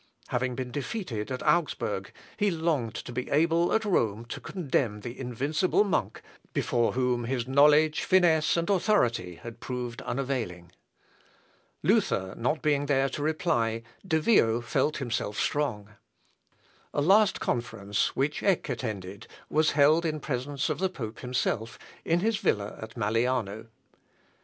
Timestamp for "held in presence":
19.73-20.67